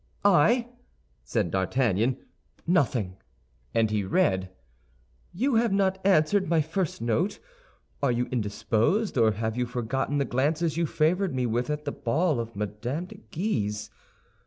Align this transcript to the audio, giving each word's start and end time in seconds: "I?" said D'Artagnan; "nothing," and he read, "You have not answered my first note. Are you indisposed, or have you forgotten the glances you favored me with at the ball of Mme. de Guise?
"I?" 0.25 0.67
said 1.23 1.51
D'Artagnan; 1.51 2.17
"nothing," 2.65 3.17
and 3.71 3.91
he 3.91 4.03
read, 4.03 4.49
"You 5.31 5.53
have 5.57 5.71
not 5.71 5.99
answered 6.03 6.49
my 6.49 6.59
first 6.59 7.03
note. 7.03 7.37
Are 8.01 8.11
you 8.11 8.25
indisposed, 8.31 9.15
or 9.15 9.33
have 9.33 9.55
you 9.55 9.67
forgotten 9.67 10.17
the 10.17 10.25
glances 10.25 10.75
you 10.75 10.87
favored 10.87 11.35
me 11.35 11.45
with 11.45 11.69
at 11.69 11.85
the 11.85 11.91
ball 11.91 12.39
of 12.39 12.55
Mme. 12.55 12.79
de 13.05 13.21
Guise? 13.31 13.91